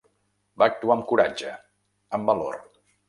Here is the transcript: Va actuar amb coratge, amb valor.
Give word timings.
Va 0.61 0.67
actuar 0.71 0.95
amb 0.95 1.05
coratge, 1.11 1.53
amb 2.19 2.33
valor. 2.33 2.59